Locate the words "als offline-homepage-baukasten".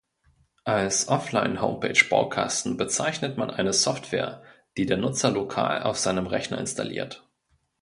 0.63-2.75